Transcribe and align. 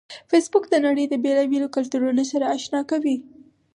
فېسبوک 0.29 0.63
د 0.69 0.75
نړۍ 0.85 1.05
د 1.09 1.15
بیلابیلو 1.23 1.73
کلتورونو 1.75 2.23
سره 2.31 2.45
آشنا 2.55 2.81
کوي 2.91 3.15